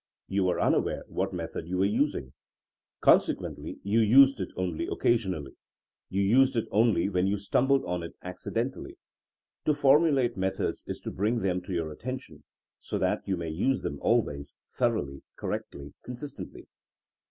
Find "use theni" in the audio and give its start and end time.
13.49-13.99